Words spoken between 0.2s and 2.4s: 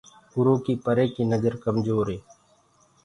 اُرو ڪي پري ڪي نجر ڪمجور هي۔